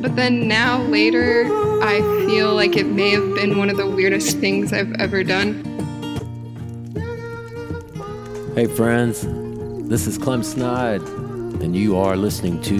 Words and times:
but 0.00 0.16
then 0.16 0.48
now, 0.48 0.82
later, 0.82 1.46
I 1.82 2.00
feel 2.26 2.54
like 2.54 2.76
it 2.76 2.86
may 2.86 3.10
have 3.10 3.34
been 3.34 3.58
one 3.58 3.70
of 3.70 3.76
the 3.76 3.86
weirdest 3.86 4.38
things 4.38 4.72
I've 4.72 4.92
ever 4.94 5.22
done. 5.22 5.62
Hey, 8.54 8.66
friends, 8.66 9.22
this 9.88 10.06
is 10.06 10.18
Clem 10.18 10.42
Snide, 10.42 11.02
and 11.02 11.76
you 11.76 11.96
are 11.96 12.16
listening 12.16 12.60
to 12.62 12.74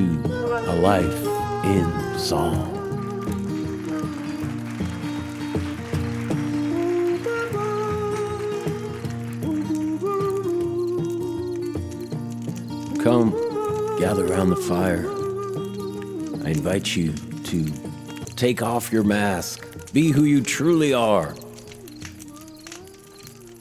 A 0.66 0.76
Life 0.76 1.26
in 1.64 2.18
Song. 2.18 2.70
Come, 13.02 13.30
gather 13.98 14.26
around 14.26 14.50
the 14.50 14.56
fire. 14.56 15.21
I 16.44 16.50
invite 16.50 16.96
you 16.96 17.12
to 17.12 17.70
take 18.36 18.62
off 18.62 18.92
your 18.92 19.04
mask, 19.04 19.92
be 19.92 20.10
who 20.10 20.24
you 20.24 20.42
truly 20.42 20.92
are. 20.92 21.34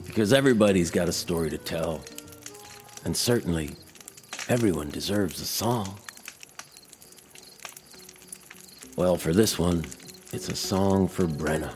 Because 0.05 0.33
everybody's 0.33 0.89
got 0.89 1.07
a 1.07 1.11
story 1.11 1.49
to 1.51 1.57
tell. 1.59 2.01
And 3.05 3.15
certainly, 3.15 3.75
everyone 4.49 4.89
deserves 4.89 5.39
a 5.41 5.45
song. 5.45 5.99
Well, 8.95 9.15
for 9.15 9.33
this 9.33 9.59
one, 9.59 9.85
it's 10.33 10.49
a 10.49 10.55
song 10.55 11.07
for 11.07 11.25
Brenna. 11.25 11.73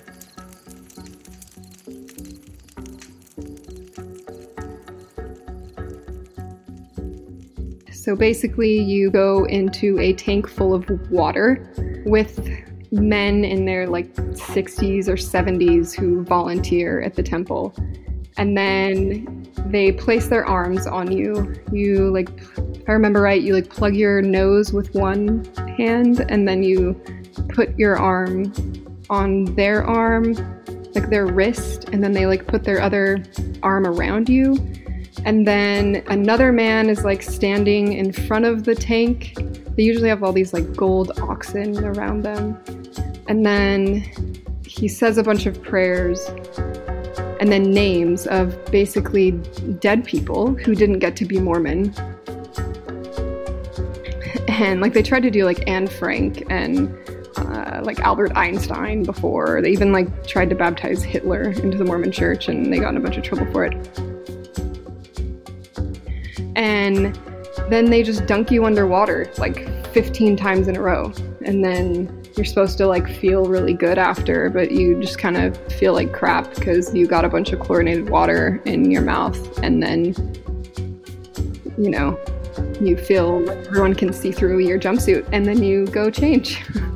So 8.06 8.16
basically, 8.16 8.80
you 8.80 9.10
go 9.10 9.46
into 9.46 9.98
a 9.98 10.14
tank 10.14 10.48
full 10.48 10.76
of 10.76 10.88
water 11.10 11.68
with 12.06 12.48
men 12.92 13.44
in 13.44 13.66
their 13.66 13.88
like 13.88 14.14
60s 14.14 15.08
or 15.08 15.16
70s 15.16 15.96
who 15.96 16.24
volunteer 16.24 17.02
at 17.02 17.16
the 17.16 17.24
temple. 17.24 17.76
And 18.38 18.56
then 18.56 19.48
they 19.72 19.92
place 19.92 20.28
their 20.28 20.46
arms 20.46 20.86
on 20.86 21.12
you. 21.12 21.56
You 21.72 22.12
like, 22.12 22.30
if 22.58 22.88
I 22.88 22.92
remember 22.92 23.22
right, 23.22 23.42
you 23.42 23.56
like 23.56 23.72
plug 23.72 23.96
your 23.96 24.22
nose 24.22 24.72
with 24.72 24.94
one 24.94 25.44
hand 25.76 26.28
and 26.30 26.48
then 26.48 26.62
you 26.62 26.94
put 27.50 27.76
your 27.76 27.98
arm 27.98 28.54
on 29.10 29.46
their 29.56 29.84
arm, 29.84 30.36
like 30.94 31.10
their 31.10 31.26
wrist, 31.26 31.90
and 31.90 32.04
then 32.04 32.12
they 32.12 32.28
like 32.28 32.46
put 32.46 32.66
their 32.66 32.84
other 32.84 33.24
arm 33.64 33.88
around 33.88 34.30
you 34.30 34.58
and 35.24 35.48
then 35.48 36.04
another 36.08 36.52
man 36.52 36.90
is 36.90 37.04
like 37.04 37.22
standing 37.22 37.94
in 37.94 38.12
front 38.12 38.46
of 38.46 38.64
the 38.64 38.76
tank. 38.76 39.36
They 39.76 39.84
usually 39.84 40.10
have 40.10 40.24
all 40.24 40.34
these 40.34 40.54
like 40.54 40.76
gold 40.76 41.18
oxen 41.20 41.84
around 41.84 42.24
them. 42.24 42.62
And 43.28 43.46
then 43.46 44.04
he 44.66 44.88
says 44.88 45.18
a 45.18 45.24
bunch 45.24 45.46
of 45.46 45.62
prayers 45.64 46.28
and 47.40 47.52
then 47.52 47.72
names 47.72 48.28
of 48.28 48.64
basically 48.72 49.32
dead 49.80 50.06
people 50.06 50.54
who 50.54 50.76
didn't 50.76 51.00
get 51.00 51.16
to 51.18 51.26
be 51.26 51.40
Mormon. 51.40 51.94
And 54.48 54.80
like 54.80 54.94
they 54.94 55.04
tried 55.04 55.24
to 55.24 55.32
do 55.32 55.44
like 55.44 55.68
Anne 55.68 55.88
Frank 55.88 56.46
and 56.50 56.96
uh, 57.36 57.82
like 57.84 58.00
Albert 58.00 58.32
Einstein 58.36 59.04
before. 59.04 59.62
They 59.62 59.72
even 59.72 59.92
like 59.92 60.28
tried 60.28 60.50
to 60.50 60.56
baptize 60.56 61.04
Hitler 61.04 61.50
into 61.50 61.78
the 61.78 61.84
Mormon 61.84 62.12
church 62.12 62.48
and 62.48 62.72
they 62.72 62.80
got 62.80 62.90
in 62.90 62.98
a 62.98 63.02
bunch 63.02 63.18
of 63.18 63.24
trouble 63.24 63.52
for 63.52 63.66
it 63.66 64.15
and 66.56 67.18
then 67.70 67.86
they 67.86 68.04
just 68.04 68.26
dunk 68.26 68.52
you 68.52 68.66
underwater 68.66 69.32
like 69.38 69.68
15 69.94 70.36
times 70.36 70.68
in 70.68 70.76
a 70.76 70.82
row. 70.82 71.12
And 71.44 71.64
then 71.64 72.24
you're 72.36 72.46
supposed 72.46 72.78
to 72.78 72.88
like 72.88 73.08
feel 73.08 73.46
really 73.46 73.74
good 73.74 73.98
after 73.98 74.50
but 74.50 74.72
you 74.72 75.00
just 75.00 75.18
kind 75.18 75.38
of 75.38 75.58
feel 75.74 75.94
like 75.94 76.12
crap 76.12 76.54
because 76.54 76.94
you 76.94 77.08
got 77.08 77.24
a 77.24 77.30
bunch 77.30 77.54
of 77.54 77.60
chlorinated 77.60 78.10
water 78.10 78.62
in 78.66 78.92
your 78.92 79.02
mouth 79.02 79.58
and 79.60 79.82
then 79.82 80.14
you 81.78 81.90
know 81.90 82.20
you 82.82 82.98
feel 82.98 83.40
like 83.42 83.58
everyone 83.68 83.96
can 83.96 84.12
see 84.12 84.32
through 84.32 84.60
your 84.60 84.78
jumpsuit 84.78 85.28
and 85.32 85.46
then 85.46 85.64
you 85.64 85.86
go 85.88 86.10
change 86.10 86.62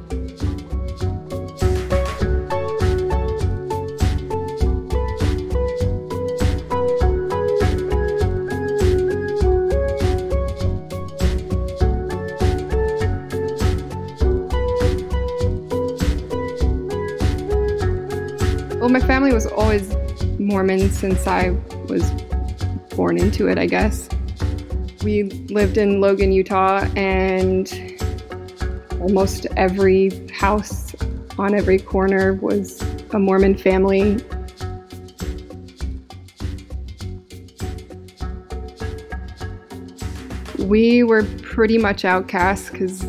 Well, 18.90 19.00
my 19.00 19.06
family 19.06 19.32
was 19.32 19.46
always 19.46 19.96
Mormon 20.40 20.90
since 20.90 21.28
I 21.28 21.52
was 21.90 22.10
born 22.96 23.20
into 23.20 23.48
it, 23.48 23.60
I 23.60 23.68
guess. 23.68 24.10
We 25.04 25.26
lived 25.52 25.78
in 25.78 26.02
Logan, 26.02 26.32
Utah, 26.32 26.88
and 26.96 27.72
almost 29.00 29.46
every 29.58 30.10
house 30.30 30.96
on 31.38 31.54
every 31.54 31.78
corner 31.78 32.34
was 32.34 32.82
a 33.12 33.20
Mormon 33.20 33.56
family. 33.56 34.18
We 40.58 41.04
were 41.04 41.26
pretty 41.44 41.78
much 41.78 42.06
outcasts 42.06 42.72
because 42.72 43.04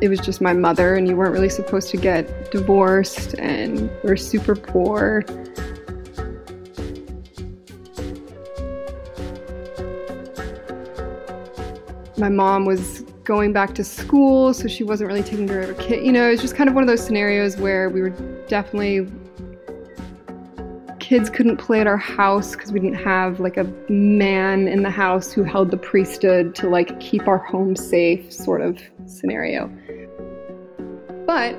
it 0.00 0.08
was 0.08 0.20
just 0.20 0.40
my 0.40 0.52
mother, 0.52 0.94
and 0.94 1.08
you 1.08 1.16
weren't 1.16 1.32
really 1.32 1.48
supposed 1.48 1.90
to 1.90 1.96
get 1.96 2.45
divorced, 2.56 3.34
and 3.38 3.90
we're 4.02 4.16
super 4.16 4.54
poor. 4.54 5.24
My 12.16 12.30
mom 12.30 12.64
was 12.64 13.02
going 13.24 13.52
back 13.52 13.74
to 13.74 13.84
school, 13.84 14.54
so 14.54 14.68
she 14.68 14.84
wasn't 14.84 15.08
really 15.08 15.22
taking 15.22 15.46
care 15.46 15.60
of 15.60 15.68
her 15.68 15.82
kid. 15.82 16.04
You 16.04 16.12
know, 16.12 16.30
it's 16.30 16.40
just 16.40 16.56
kind 16.56 16.68
of 16.68 16.74
one 16.74 16.82
of 16.82 16.88
those 16.88 17.04
scenarios 17.04 17.56
where 17.56 17.90
we 17.90 18.00
were 18.00 18.10
definitely 18.48 19.06
kids 20.98 21.30
couldn't 21.30 21.58
play 21.58 21.80
at 21.80 21.86
our 21.86 21.96
house 21.96 22.56
because 22.56 22.72
we 22.72 22.80
didn't 22.80 22.98
have 22.98 23.38
like 23.38 23.56
a 23.56 23.64
man 23.88 24.66
in 24.66 24.82
the 24.82 24.90
house 24.90 25.30
who 25.30 25.44
held 25.44 25.70
the 25.70 25.76
priesthood 25.76 26.52
to 26.52 26.68
like 26.68 26.98
keep 26.98 27.28
our 27.28 27.38
home 27.38 27.76
safe 27.76 28.32
sort 28.32 28.60
of 28.60 28.80
scenario. 29.06 29.70
But 31.26 31.54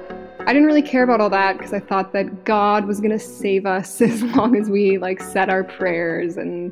I 0.47 0.53
didn't 0.53 0.67
really 0.67 0.81
care 0.81 1.03
about 1.03 1.19
all 1.19 1.29
that 1.31 1.57
because 1.57 1.73
I 1.73 1.81
thought 1.81 2.13
that 2.13 2.45
God 2.45 2.85
was 2.85 3.01
going 3.01 3.11
to 3.11 3.19
save 3.19 3.65
us 3.65 3.99
as 4.01 4.23
long 4.23 4.55
as 4.55 4.69
we 4.69 4.97
like 4.97 5.21
said 5.21 5.49
our 5.49 5.65
prayers 5.65 6.37
and 6.37 6.71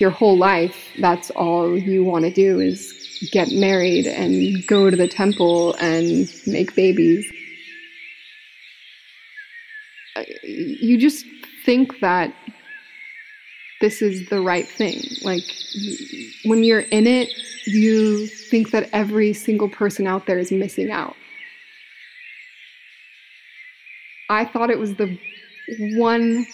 your 0.00 0.10
whole 0.10 0.38
life 0.38 0.88
that's 0.98 1.30
all 1.32 1.76
you 1.76 2.02
want 2.02 2.24
to 2.24 2.30
do 2.32 2.60
is 2.60 3.28
get 3.30 3.52
married 3.52 4.06
and 4.06 4.66
go 4.66 4.88
to 4.88 4.96
the 4.96 5.06
temple 5.06 5.74
and 5.74 6.32
make 6.46 6.74
babies. 6.74 7.30
Uh, 10.16 10.22
you 10.42 10.96
just 10.96 11.26
think 11.66 12.00
that 12.00 12.34
this 13.82 14.00
is 14.00 14.30
the 14.30 14.40
right 14.40 14.66
thing. 14.66 15.02
Like 15.22 15.44
when 16.44 16.64
you're 16.64 16.80
in 16.80 17.06
it, 17.06 17.30
you 17.66 18.28
think 18.28 18.70
that 18.70 18.88
every 18.92 19.34
single 19.34 19.68
person 19.68 20.06
out 20.06 20.24
there 20.24 20.38
is 20.38 20.50
missing 20.50 20.90
out. 20.90 21.16
I 24.30 24.46
thought 24.46 24.70
it 24.70 24.78
was 24.78 24.94
the 24.94 25.18
one 25.96 26.46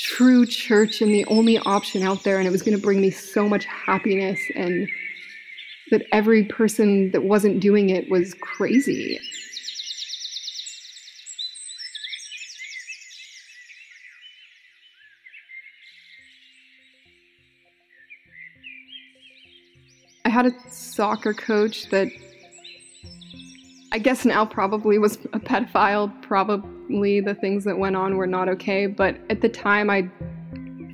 true 0.00 0.44
church 0.44 1.00
and 1.00 1.14
the 1.14 1.24
only 1.26 1.56
option 1.58 2.02
out 2.02 2.24
there, 2.24 2.38
and 2.38 2.46
it 2.46 2.50
was 2.50 2.62
going 2.62 2.76
to 2.76 2.82
bring 2.82 3.00
me 3.00 3.10
so 3.10 3.48
much 3.48 3.64
happiness, 3.64 4.40
and 4.54 4.88
that 5.90 6.04
every 6.12 6.44
person 6.44 7.10
that 7.12 7.22
wasn't 7.22 7.60
doing 7.60 7.90
it 7.90 8.10
was 8.10 8.34
crazy. 8.34 9.20
Had 20.34 20.46
a 20.46 20.54
soccer 20.68 21.32
coach 21.32 21.88
that 21.90 22.08
I 23.92 23.98
guess 23.98 24.24
now 24.24 24.44
probably 24.44 24.98
was 24.98 25.14
a 25.32 25.38
pedophile. 25.38 26.10
Probably 26.22 27.20
the 27.20 27.36
things 27.36 27.62
that 27.62 27.78
went 27.78 27.94
on 27.94 28.16
were 28.16 28.26
not 28.26 28.48
okay, 28.48 28.88
but 28.88 29.16
at 29.30 29.42
the 29.42 29.48
time 29.48 29.88
I 29.90 30.10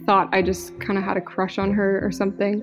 thought 0.05 0.29
I 0.35 0.43
just 0.43 0.79
kind 0.79 0.99
of 0.99 1.05
had 1.05 1.17
a 1.17 1.23
crush 1.23 1.59
on 1.59 1.73
her 1.73 2.05
or 2.05 2.13
something. 2.13 2.61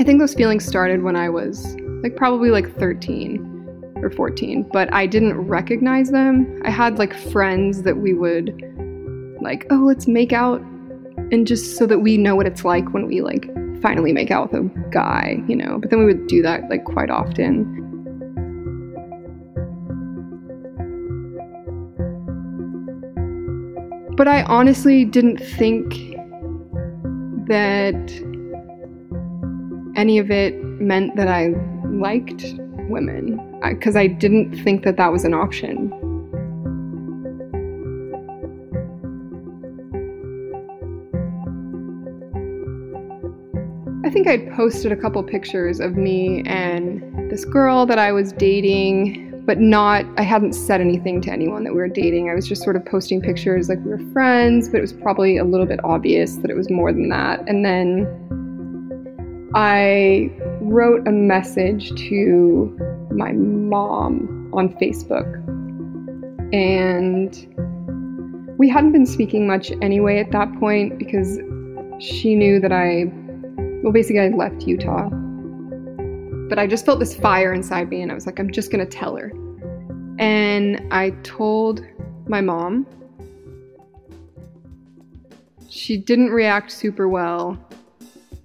I 0.00 0.02
think 0.02 0.18
those 0.18 0.34
feelings 0.34 0.64
started 0.64 1.04
when 1.04 1.14
I 1.14 1.28
was 1.28 1.76
like 2.02 2.16
probably 2.16 2.50
like 2.50 2.76
13 2.78 3.49
or 4.02 4.10
14, 4.10 4.68
but 4.72 4.92
I 4.92 5.06
didn't 5.06 5.36
recognize 5.38 6.10
them. 6.10 6.60
I 6.64 6.70
had 6.70 6.98
like 6.98 7.14
friends 7.14 7.82
that 7.82 7.98
we 7.98 8.14
would 8.14 8.54
like, 9.40 9.66
oh, 9.70 9.84
let's 9.86 10.06
make 10.06 10.32
out 10.32 10.60
and 11.30 11.46
just 11.46 11.76
so 11.76 11.86
that 11.86 11.98
we 12.00 12.16
know 12.16 12.34
what 12.34 12.46
it's 12.46 12.64
like 12.64 12.92
when 12.92 13.06
we 13.06 13.20
like 13.20 13.48
finally 13.80 14.12
make 14.12 14.30
out 14.30 14.52
with 14.52 14.60
a 14.60 14.88
guy, 14.90 15.42
you 15.48 15.56
know. 15.56 15.78
But 15.78 15.90
then 15.90 16.00
we 16.00 16.06
would 16.06 16.26
do 16.26 16.42
that 16.42 16.68
like 16.68 16.84
quite 16.84 17.10
often. 17.10 17.76
But 24.16 24.28
I 24.28 24.42
honestly 24.42 25.04
didn't 25.04 25.38
think 25.38 25.94
that 27.48 27.94
any 29.96 30.18
of 30.18 30.30
it 30.30 30.62
meant 30.62 31.16
that 31.16 31.28
I 31.28 31.54
liked 31.84 32.44
women 32.90 33.60
because 33.62 33.96
I 33.96 34.06
didn't 34.06 34.62
think 34.62 34.84
that 34.84 34.96
that 34.96 35.12
was 35.12 35.24
an 35.24 35.34
option. 35.34 35.92
I 44.04 44.10
think 44.12 44.26
I'd 44.26 44.50
posted 44.56 44.90
a 44.90 44.96
couple 44.96 45.22
pictures 45.22 45.78
of 45.78 45.96
me 45.96 46.42
and 46.44 47.30
this 47.30 47.44
girl 47.44 47.86
that 47.86 47.98
I 47.98 48.10
was 48.10 48.32
dating, 48.32 49.44
but 49.46 49.60
not, 49.60 50.04
I 50.16 50.22
hadn't 50.22 50.54
said 50.54 50.80
anything 50.80 51.20
to 51.20 51.30
anyone 51.30 51.62
that 51.62 51.72
we 51.72 51.78
were 51.78 51.88
dating. 51.88 52.28
I 52.28 52.34
was 52.34 52.48
just 52.48 52.64
sort 52.64 52.74
of 52.74 52.84
posting 52.84 53.20
pictures 53.20 53.68
like 53.68 53.78
we 53.84 53.90
were 53.90 54.12
friends, 54.12 54.68
but 54.68 54.78
it 54.78 54.80
was 54.80 54.92
probably 54.92 55.36
a 55.36 55.44
little 55.44 55.66
bit 55.66 55.78
obvious 55.84 56.36
that 56.38 56.50
it 56.50 56.56
was 56.56 56.68
more 56.70 56.92
than 56.92 57.08
that. 57.10 57.48
And 57.48 57.64
then 57.64 58.08
I 59.54 60.32
wrote 60.60 61.06
a 61.06 61.12
message 61.12 61.90
to 62.08 63.06
my 63.10 63.32
mom 63.32 64.50
on 64.52 64.68
Facebook. 64.74 65.36
And 66.52 67.34
we 68.58 68.68
hadn't 68.68 68.92
been 68.92 69.06
speaking 69.06 69.46
much 69.46 69.72
anyway 69.82 70.18
at 70.18 70.32
that 70.32 70.52
point 70.58 70.98
because 70.98 71.38
she 71.98 72.34
knew 72.34 72.60
that 72.60 72.72
I 72.72 73.12
well, 73.82 73.92
basically, 73.92 74.20
I 74.20 74.28
left 74.28 74.66
Utah. 74.66 75.08
But 75.08 76.58
I 76.58 76.66
just 76.66 76.84
felt 76.84 77.00
this 77.00 77.16
fire 77.16 77.54
inside 77.54 77.88
me, 77.88 78.02
and 78.02 78.12
I 78.12 78.14
was 78.14 78.26
like, 78.26 78.38
I'm 78.38 78.50
just 78.50 78.70
gonna 78.70 78.84
tell 78.84 79.16
her. 79.16 79.32
And 80.18 80.86
I 80.90 81.10
told 81.22 81.84
my 82.28 82.42
mom. 82.42 82.86
She 85.70 85.96
didn't 85.96 86.30
react 86.30 86.72
super 86.72 87.08
well. 87.08 87.58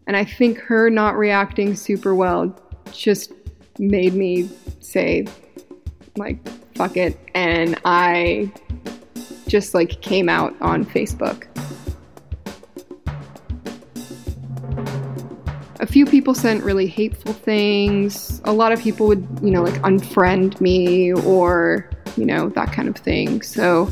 And 0.08 0.16
I 0.16 0.24
think 0.24 0.60
her 0.60 0.90
not 0.90 1.18
reacting 1.18 1.76
super 1.76 2.14
well 2.14 2.56
just 2.92 3.32
made 3.80 4.14
me 4.14 4.50
say, 4.80 5.26
like, 6.18 6.48
fuck 6.76 6.96
it. 6.98 7.18
And 7.34 7.80
I 7.86 8.52
just 9.48 9.74
like 9.74 10.02
came 10.02 10.30
out 10.30 10.56
on 10.62 10.86
Facebook. 10.86 11.48
a 15.80 15.88
few 15.88 16.06
people 16.06 16.34
sent 16.34 16.64
really 16.64 16.88
hateful 16.88 17.34
things. 17.34 18.42
A 18.46 18.52
lot 18.52 18.72
of 18.72 18.82
people 18.82 19.08
would, 19.08 19.26
you 19.42 19.52
know, 19.52 19.62
like 19.62 19.76
unfriend 19.82 20.60
me 20.60 21.14
or, 21.14 21.90
you 22.18 22.26
know, 22.26 22.50
that 22.50 22.72
kind 22.72 22.90
of 22.90 22.96
thing. 22.96 23.44
So 23.44 23.90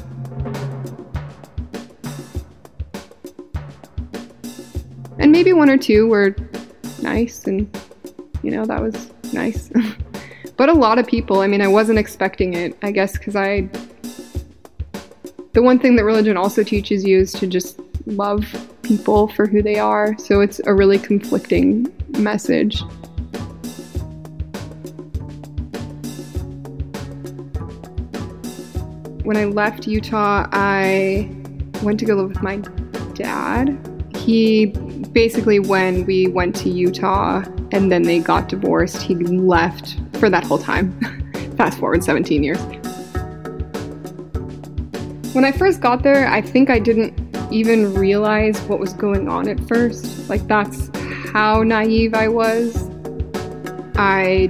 maybe 5.44 5.52
one 5.52 5.70
or 5.70 5.78
two 5.78 6.08
were 6.08 6.34
nice 7.02 7.48
and 7.48 7.70
you 8.44 8.52
know, 8.52 8.64
that 8.64 8.82
was 8.82 9.12
nice. 9.34 9.70
but 10.58 10.70
a 10.70 10.74
lot 10.74 10.98
of 10.98 11.06
people, 11.06 11.42
I 11.42 11.48
mean, 11.48 11.62
I 11.62 11.68
wasn't 11.68 12.00
expecting 12.00 12.54
it, 12.54 12.78
I 12.82 12.92
guess 12.92 13.18
cuz 13.18 13.36
I 13.36 13.70
the 15.52 15.62
one 15.62 15.80
thing 15.80 15.98
that 15.98 16.06
religion 16.06 16.38
also 16.38 16.64
teaches 16.64 17.04
you 17.04 17.20
is 17.20 17.34
to 17.34 17.46
just 17.46 17.82
love 18.06 18.46
people 18.84 19.28
for 19.28 19.46
who 19.46 19.62
they 19.62 19.78
are. 19.78 20.18
So 20.18 20.40
it's 20.40 20.62
a 20.66 20.74
really 20.74 20.98
conflicting 20.98 21.94
message. 22.20 22.82
When 29.26 29.36
I 29.36 29.44
left 29.44 29.88
Utah, 29.88 30.48
I 30.54 31.30
went 31.82 32.00
to 32.00 32.06
go 32.06 32.16
live 32.16 32.30
with 32.30 32.42
my 32.42 32.62
dad. 33.14 33.78
He 34.16 34.74
basically, 35.14 35.60
when 35.60 36.06
we 36.06 36.28
went 36.28 36.56
to 36.58 36.70
Utah 36.70 37.44
and 37.72 37.92
then 37.92 38.04
they 38.04 38.20
got 38.20 38.50
divorced, 38.50 39.02
he 39.02 39.16
left 39.16 39.98
for 40.20 40.30
that 40.30 40.44
whole 40.44 40.58
time. 40.58 41.00
Fast 41.58 41.80
forward 41.80 42.04
17 42.04 42.44
years. 42.44 42.60
When 45.34 45.46
I 45.46 45.52
first 45.52 45.82
got 45.82 46.04
there, 46.04 46.28
I 46.28 46.42
think 46.42 46.70
I 46.70 46.80
didn't 46.80 47.20
even 47.52 47.94
realize 47.94 48.60
what 48.62 48.80
was 48.80 48.94
going 48.94 49.30
on 49.30 49.48
at 49.48 49.60
first. 49.68 50.28
Like 50.30 50.46
that's 50.48 50.90
how 51.32 51.64
naive 51.64 52.14
I 52.14 52.28
was. 52.28 52.90
I 53.96 54.50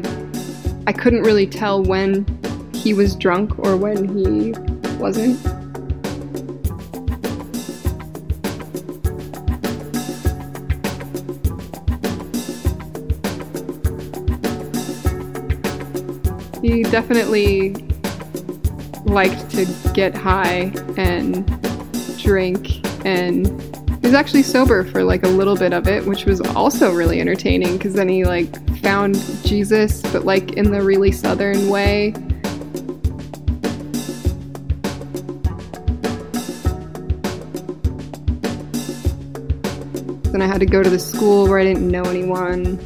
I 0.87 0.93
couldn't 0.93 1.23
really 1.23 1.47
tell 1.47 1.83
when 1.83 2.25
he 2.73 2.93
was 2.93 3.15
drunk 3.15 3.57
or 3.59 3.77
when 3.77 4.07
he 4.17 4.53
wasn't. 4.97 5.39
Definitely 16.93 17.73
liked 19.05 19.49
to 19.49 19.65
get 19.95 20.13
high 20.13 20.71
and 20.95 21.43
drink 22.21 22.85
and 23.03 23.47
he 23.99 24.05
was 24.05 24.13
actually 24.13 24.43
sober 24.43 24.83
for 24.83 25.03
like 25.03 25.23
a 25.23 25.27
little 25.27 25.55
bit 25.55 25.73
of 25.73 25.87
it, 25.87 26.05
which 26.05 26.25
was 26.25 26.39
also 26.39 26.93
really 26.93 27.19
entertaining 27.19 27.77
because 27.77 27.95
then 27.95 28.07
he 28.07 28.25
like 28.25 28.55
found 28.83 29.15
Jesus, 29.43 30.03
but 30.11 30.23
like 30.23 30.53
in 30.53 30.71
the 30.71 30.83
really 30.83 31.11
southern 31.11 31.67
way. 31.67 32.11
Then 40.31 40.43
I 40.43 40.45
had 40.45 40.59
to 40.59 40.67
go 40.67 40.83
to 40.83 40.91
the 40.91 40.99
school 40.99 41.47
where 41.47 41.57
I 41.57 41.63
didn't 41.63 41.89
know 41.89 42.03
anyone. 42.03 42.77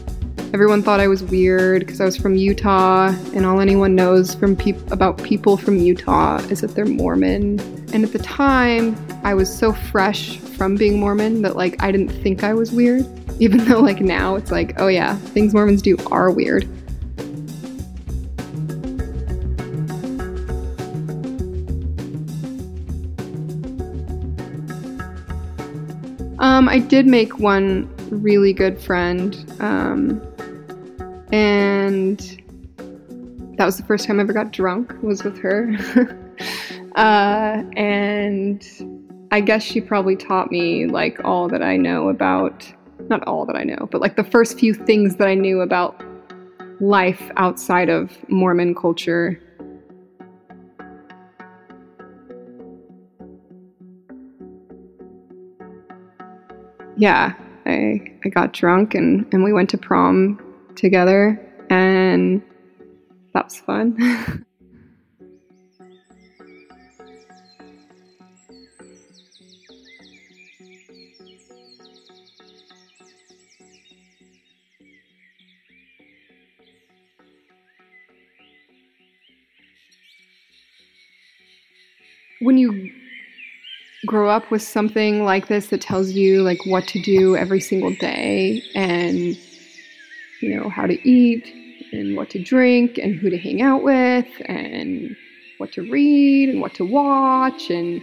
Everyone 0.53 0.81
thought 0.81 1.01
I 1.01 1.07
was 1.07 1.23
weird 1.23 1.81
because 1.81 1.99
I 1.99 2.05
was 2.05 2.15
from 2.15 2.35
Utah, 2.35 3.07
and 3.33 3.45
all 3.45 3.59
anyone 3.59 3.95
knows 3.95 4.33
from 4.33 4.55
pe- 4.55 4.79
about 4.91 5.21
people 5.21 5.57
from 5.57 5.77
Utah 5.77 6.37
is 6.49 6.61
that 6.61 6.73
they're 6.73 6.85
Mormon. 6.85 7.59
And 7.93 8.05
at 8.05 8.13
the 8.13 8.19
time, 8.19 8.95
I 9.25 9.33
was 9.33 9.53
so 9.53 9.73
fresh 9.73 10.37
from 10.37 10.75
being 10.75 11.01
Mormon 11.01 11.41
that 11.41 11.57
like 11.57 11.83
I 11.83 11.91
didn't 11.91 12.09
think 12.09 12.45
I 12.45 12.53
was 12.53 12.71
weird, 12.71 13.05
even 13.39 13.65
though 13.65 13.79
like 13.79 13.99
now 13.99 14.35
it's 14.35 14.49
like, 14.49 14.79
oh 14.79 14.87
yeah, 14.87 15.15
things 15.17 15.53
Mormons 15.53 15.81
do 15.81 15.97
are 16.11 16.31
weird. 16.31 16.63
Um, 26.39 26.69
I 26.69 26.79
did 26.79 27.05
make 27.05 27.39
one 27.39 27.93
really 28.09 28.53
good 28.53 28.79
friend, 28.79 29.35
um, 29.59 30.21
and 31.31 32.19
that 33.57 33.65
was 33.65 33.77
the 33.77 33.83
first 33.83 34.05
time 34.05 34.19
I 34.19 34.23
ever 34.23 34.33
got 34.33 34.51
drunk. 34.51 34.93
Was 35.01 35.23
with 35.23 35.37
her, 35.39 35.75
uh, 36.95 37.63
and 37.75 38.65
I 39.31 39.41
guess 39.41 39.63
she 39.63 39.81
probably 39.81 40.15
taught 40.15 40.51
me 40.51 40.85
like 40.85 41.23
all 41.25 41.47
that 41.49 41.61
I 41.61 41.75
know 41.75 42.09
about, 42.09 42.71
not 43.09 43.23
all 43.27 43.45
that 43.45 43.55
I 43.55 43.63
know, 43.63 43.87
but 43.91 43.99
like 43.99 44.15
the 44.15 44.23
first 44.23 44.59
few 44.59 44.73
things 44.73 45.17
that 45.17 45.27
I 45.27 45.33
knew 45.33 45.61
about 45.61 46.01
life 46.79 47.31
outside 47.35 47.89
of 47.89 48.11
Mormon 48.29 48.75
culture. 48.75 49.41
Yeah, 56.95 57.33
I 57.65 58.13
I 58.25 58.29
got 58.29 58.53
drunk 58.53 58.95
and, 58.95 59.25
and 59.33 59.43
we 59.43 59.51
went 59.51 59.69
to 59.71 59.77
prom 59.77 60.39
together 60.77 61.39
and 61.69 62.41
that 63.33 63.45
was 63.45 63.57
fun. 63.57 64.45
when 82.39 82.57
you 82.57 82.91
grow 84.05 84.29
up 84.29 84.49
with 84.51 84.61
something 84.61 85.25
like 85.25 85.47
this 85.47 85.67
that 85.67 85.81
tells 85.81 86.11
you 86.11 86.43
like 86.43 86.59
what 86.65 86.87
to 86.87 87.01
do 87.01 87.35
every 87.35 87.59
single 87.59 87.93
day 87.95 88.61
and 88.75 89.37
you 90.41 90.55
know, 90.55 90.69
how 90.69 90.85
to 90.85 91.09
eat 91.09 91.53
and 91.91 92.15
what 92.15 92.29
to 92.31 92.39
drink 92.39 92.97
and 92.97 93.15
who 93.15 93.29
to 93.29 93.37
hang 93.37 93.61
out 93.61 93.83
with 93.83 94.27
and 94.45 95.15
what 95.57 95.71
to 95.73 95.81
read 95.89 96.49
and 96.49 96.61
what 96.61 96.73
to 96.75 96.85
watch 96.85 97.69
and 97.69 98.01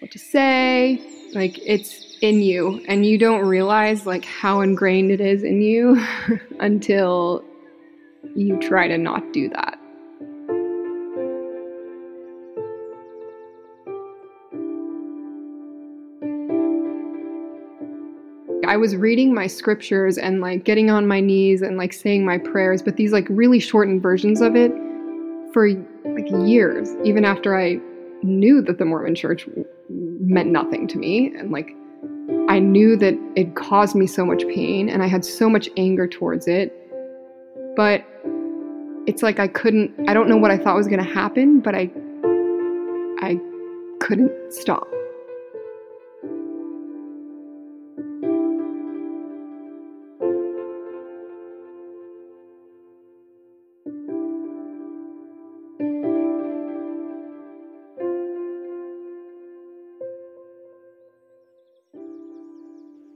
what 0.00 0.10
to 0.10 0.18
say. 0.18 1.00
Like 1.34 1.58
it's 1.64 2.16
in 2.20 2.40
you 2.40 2.84
and 2.88 3.04
you 3.06 3.18
don't 3.18 3.46
realize 3.46 4.06
like 4.06 4.24
how 4.24 4.60
ingrained 4.60 5.10
it 5.10 5.20
is 5.20 5.42
in 5.42 5.60
you 5.60 6.04
until 6.60 7.44
you 8.34 8.58
try 8.58 8.88
to 8.88 8.98
not 8.98 9.32
do 9.32 9.48
that. 9.50 9.77
I 18.68 18.76
was 18.76 18.94
reading 18.94 19.32
my 19.32 19.46
scriptures 19.46 20.18
and 20.18 20.42
like 20.42 20.64
getting 20.64 20.90
on 20.90 21.08
my 21.08 21.20
knees 21.20 21.62
and 21.62 21.78
like 21.78 21.94
saying 21.94 22.26
my 22.26 22.36
prayers, 22.36 22.82
but 22.82 22.96
these 22.96 23.12
like 23.12 23.26
really 23.30 23.60
shortened 23.60 24.02
versions 24.02 24.42
of 24.42 24.56
it 24.56 24.70
for 25.54 25.70
like 26.04 26.28
years, 26.46 26.90
even 27.02 27.24
after 27.24 27.58
I 27.58 27.80
knew 28.22 28.60
that 28.60 28.76
the 28.76 28.84
Mormon 28.84 29.14
church 29.14 29.48
meant 29.88 30.50
nothing 30.50 30.86
to 30.88 30.98
me. 30.98 31.34
And 31.34 31.50
like, 31.50 31.70
I 32.50 32.58
knew 32.58 32.94
that 32.98 33.18
it 33.36 33.56
caused 33.56 33.94
me 33.94 34.06
so 34.06 34.26
much 34.26 34.42
pain 34.42 34.90
and 34.90 35.02
I 35.02 35.06
had 35.06 35.24
so 35.24 35.48
much 35.48 35.70
anger 35.78 36.06
towards 36.06 36.46
it. 36.46 36.70
But 37.74 38.04
it's 39.06 39.22
like 39.22 39.40
I 39.40 39.48
couldn't, 39.48 39.94
I 40.06 40.12
don't 40.12 40.28
know 40.28 40.36
what 40.36 40.50
I 40.50 40.58
thought 40.58 40.76
was 40.76 40.88
going 40.88 41.02
to 41.02 41.10
happen, 41.10 41.60
but 41.60 41.74
I, 41.74 41.90
I 43.22 43.40
couldn't 43.98 44.52
stop. 44.52 44.86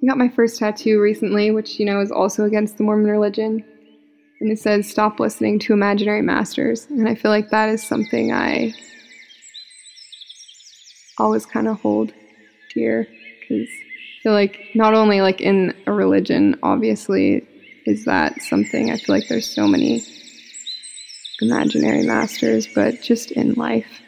I 0.03 0.07
got 0.07 0.19
my 0.19 0.29
first 0.29 0.59
tattoo 0.59 1.01
recently, 1.01 1.53
which, 1.53 1.79
you 1.79 1.87
know, 1.87 2.01
is 2.01 2.11
also 2.11 2.45
against 2.45 2.77
the 2.77 2.83
Mormon 2.83 3.11
religion. 3.11 3.65
And 4.41 4.51
it 4.51 4.59
says, 4.59 4.91
Stop 4.91 5.21
listening 5.21 5.61
to 5.61 5.73
imaginary 5.73 6.23
masters. 6.23 6.87
And 6.91 7.09
I 7.09 7.15
feel 7.15 7.31
like 7.31 7.51
that 7.51 7.69
is 7.69 7.87
something 7.87 8.33
I 8.33 8.75
always 11.19 11.47
kind 11.47 11.69
of 11.69 11.81
hold 11.81 12.13
dear 12.75 13.07
because 13.41 13.69
I 13.69 14.23
feel 14.25 14.33
like 14.33 14.59
not 14.75 14.95
only 14.95 15.21
like 15.21 15.41
in 15.41 15.73
a 15.87 15.93
religion, 15.93 16.59
obviously, 16.65 17.47
is 17.87 18.05
that 18.05 18.43
something 18.43 18.91
I 18.91 18.97
feel 18.97 19.15
like 19.15 19.29
there's 19.29 19.49
so 19.49 19.69
many 19.69 20.05
imaginary 21.41 22.05
masters, 22.05 22.67
but 22.75 23.03
just 23.03 23.31
in 23.31 23.55
life. 23.55 24.02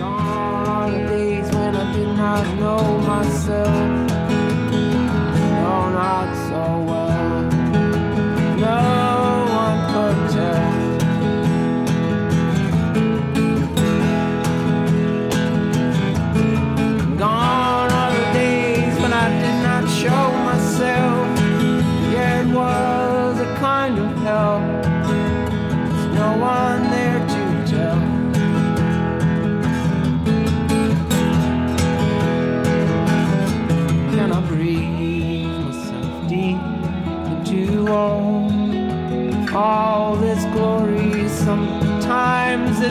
Long 0.00 0.92
days 1.08 1.48
when 1.52 1.76
I 1.76 1.92
did 1.92 2.16
not 2.16 2.44
know 2.58 2.98
myself. 2.98 3.79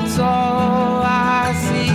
it's 0.01 0.17
all 0.19 1.01
I 1.03 1.53
see. 1.65 1.89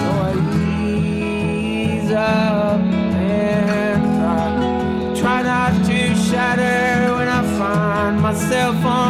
So 0.00 0.10
I 0.22 0.34
ease 0.56 2.12
up 2.12 2.80
and 2.80 4.02
try, 4.18 5.20
try 5.20 5.42
not 5.42 5.72
to 5.86 6.14
shatter 6.14 7.14
when 7.14 7.28
I 7.28 7.42
find 7.58 8.20
myself 8.20 8.84
on. 8.84 9.03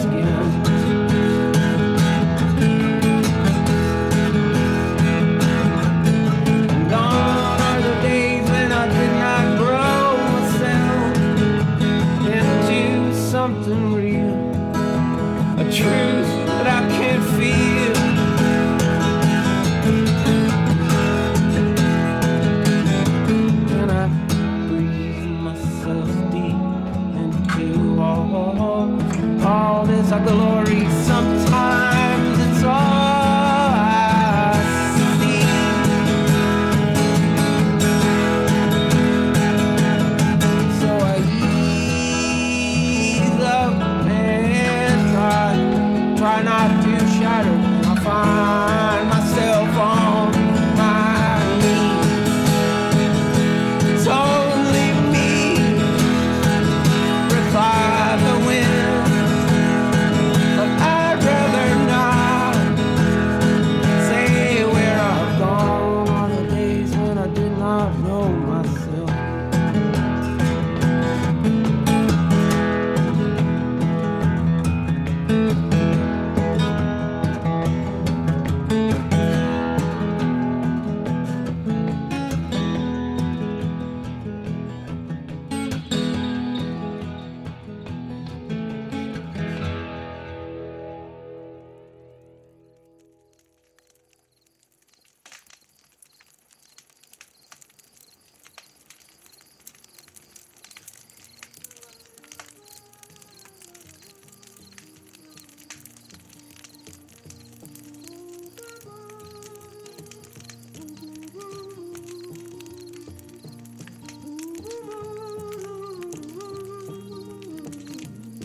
skin. 0.00 0.49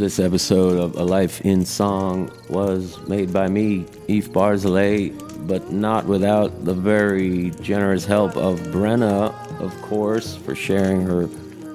This 0.05 0.19
episode 0.19 0.77
of 0.79 0.97
A 0.97 1.03
Life 1.03 1.41
in 1.41 1.65
Song 1.65 2.29
was 2.47 2.99
made 3.07 3.33
by 3.33 3.47
me, 3.47 3.87
Eve 4.07 4.29
Barzelay, 4.29 5.09
but 5.47 5.71
not 5.71 6.05
without 6.05 6.63
the 6.63 6.75
very 6.75 7.49
generous 7.59 8.05
help 8.05 8.37
of 8.37 8.59
Brenna, 8.67 9.33
of 9.59 9.75
course, 9.81 10.35
for 10.35 10.53
sharing 10.53 11.01
her 11.01 11.23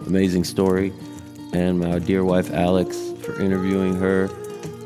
amazing 0.07 0.45
story, 0.45 0.93
and 1.53 1.81
my 1.81 1.99
dear 1.99 2.23
wife 2.23 2.53
Alix 2.53 2.97
for 3.21 3.43
interviewing 3.43 3.97
her, 3.97 4.31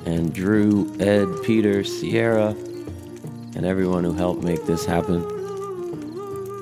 and 0.06 0.32
Drew, 0.32 0.90
Ed, 0.98 1.28
Peter, 1.44 1.84
Sierra, 1.84 2.56
and 3.56 3.66
everyone 3.66 4.04
who 4.04 4.14
helped 4.14 4.42
make 4.42 4.64
this 4.64 4.86
happen. 4.86 5.22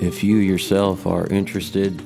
If 0.01 0.21
you 0.21 0.35
yourself 0.35 1.07
are 1.07 1.27
interested 1.27 2.01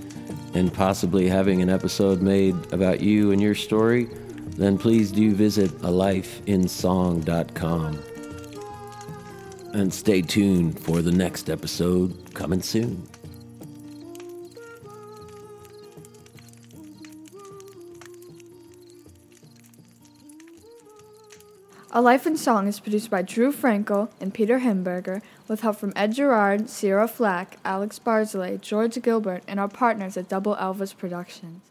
in 0.54 0.70
possibly 0.70 1.28
having 1.28 1.64
an 1.64 1.70
episode 1.72 2.22
made 2.22 2.54
about 2.72 3.02
you 3.02 3.32
and 3.32 3.42
your 3.42 3.56
story, 3.56 4.08
then 4.56 4.78
please 4.78 5.12
do 5.12 5.34
visit 5.34 5.72
alifeinsong.com. 5.80 8.00
And 9.74 9.94
stay 9.94 10.22
tuned 10.22 10.80
for 10.80 11.02
the 11.02 11.12
next 11.12 11.50
episode 11.50 12.34
coming 12.34 12.62
soon. 12.62 13.06
A 21.98 22.02
Life 22.02 22.28
in 22.28 22.38
Song 22.38 22.68
is 22.68 22.80
produced 22.80 23.10
by 23.10 23.24
Drew 23.24 23.52
Frankel 23.52 24.12
and 24.22 24.32
Peter 24.32 24.60
Himberger 24.60 25.24
with 25.48 25.62
help 25.62 25.78
from 25.78 25.94
Ed 25.96 26.14
Gerrard, 26.14 26.70
Sierra 26.70 27.08
Flach, 27.08 27.58
Alix 27.66 27.98
Barzelay, 27.98 28.62
George 28.62 29.02
Gilbert, 29.02 29.42
and 29.48 29.60
our 29.60 29.68
partners 29.68 30.16
at 30.16 30.30
Double 30.30 30.56
Elvis 30.58 30.96
Productions. 30.96 31.67